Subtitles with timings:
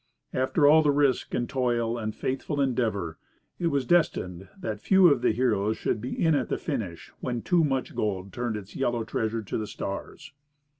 [0.33, 3.19] After all the risk and toil and faithful endeavour,
[3.59, 7.43] it was destined that few of the heroes should be in at the finish when
[7.43, 10.31] Too Much Gold turned its yellow treasure to the stars.